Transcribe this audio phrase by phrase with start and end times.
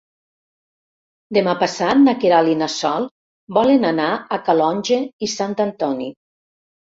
[1.37, 3.05] Demà passat na Queralt i na Sol
[3.59, 6.11] volen anar a Calonge i Sant Antoni.